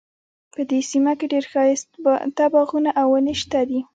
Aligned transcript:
په 0.53 0.61
دې 0.69 0.79
سیمه 0.91 1.13
کې 1.19 1.25
ډیر 1.33 1.43
ښایسته 1.51 2.45
باغونه 2.53 2.91
او 3.01 3.07
ونې 3.13 3.35
شته 3.41 3.61
دي 3.69 3.79